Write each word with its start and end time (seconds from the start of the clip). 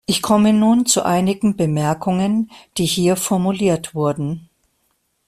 Ich 0.07 0.23
komme 0.23 0.51
nun 0.51 0.87
zu 0.87 1.03
einigen 1.05 1.55
Bemerkungen, 1.55 2.49
die 2.79 2.87
hier 2.87 3.15
formuliert 3.17 3.93
wurden. 3.93 4.49